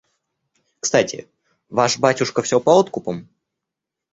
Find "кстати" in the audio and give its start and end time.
0.79-1.27